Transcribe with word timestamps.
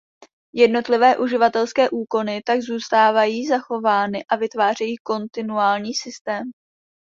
Jednotlivé 0.55 1.17
uživatelské 1.17 1.89
úkony 1.89 2.41
tak 2.45 2.61
zůstávají 2.61 3.47
zachovány 3.47 4.25
a 4.29 4.35
vytvářejí 4.35 4.95
kontinuální 4.97 5.93
systém. 5.95 6.43